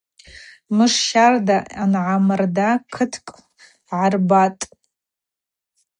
[0.75, 3.35] Мыш щарда ангӏамырда кыткӏ
[3.87, 4.65] гӏарбатӏ.